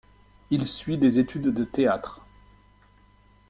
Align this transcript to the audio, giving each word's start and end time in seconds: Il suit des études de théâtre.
Il 0.49 0.67
suit 0.67 0.97
des 0.97 1.19
études 1.19 1.53
de 1.53 1.63
théâtre. 1.63 2.25